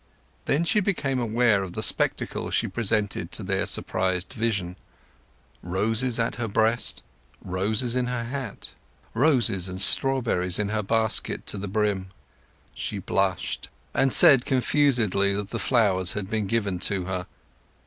Then 0.45 0.63
she 0.63 0.79
became 0.79 1.19
aware 1.19 1.61
of 1.61 1.73
the 1.73 1.83
spectacle 1.83 2.49
she 2.49 2.67
presented 2.67 3.31
to 3.33 3.43
their 3.43 3.67
surprised 3.67 4.33
vision: 4.33 4.75
roses 5.61 6.19
at 6.19 6.37
her 6.37 6.47
breasts; 6.47 7.03
roses 7.45 7.95
in 7.95 8.07
her 8.07 8.23
hat; 8.23 8.73
roses 9.13 9.69
and 9.69 9.79
strawberries 9.79 10.57
in 10.57 10.69
her 10.69 10.81
basket 10.81 11.45
to 11.45 11.57
the 11.59 11.67
brim. 11.67 12.09
She 12.73 12.97
blushed, 12.97 13.69
and 13.93 14.11
said 14.11 14.43
confusedly 14.43 15.35
that 15.35 15.51
the 15.51 15.59
flowers 15.59 16.13
had 16.13 16.31
been 16.31 16.47
given 16.47 16.79
to 16.79 17.05
her. 17.05 17.27